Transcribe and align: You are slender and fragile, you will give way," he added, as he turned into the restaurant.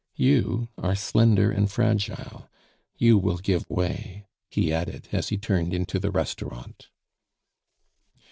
You 0.15 0.69
are 0.79 0.95
slender 0.95 1.51
and 1.51 1.71
fragile, 1.71 2.49
you 2.97 3.19
will 3.19 3.37
give 3.37 3.69
way," 3.69 4.25
he 4.49 4.73
added, 4.73 5.07
as 5.11 5.29
he 5.29 5.37
turned 5.37 5.75
into 5.75 5.99
the 5.99 6.09
restaurant. 6.09 6.89